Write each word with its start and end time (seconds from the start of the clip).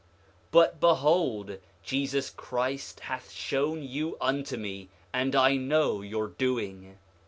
But 0.49 0.79
behold, 0.79 1.59
Jesus 1.83 2.31
Christ 2.31 3.01
hath 3.01 3.29
shown 3.29 3.83
you 3.83 4.17
unto 4.19 4.57
me, 4.57 4.89
and 5.13 5.35
I 5.35 5.57
know 5.57 6.01
your 6.01 6.25
doing. 6.29 6.97